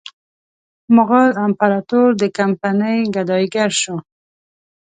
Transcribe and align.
مغول 0.95 1.29
امپراطور 1.45 2.07
د 2.21 2.23
کمپنۍ 2.37 2.97
ګدایي 3.15 3.47
ګر 3.55 3.71
شو. 3.81 3.95